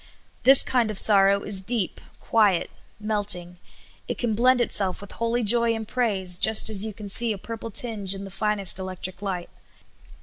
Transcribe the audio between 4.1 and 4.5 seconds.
can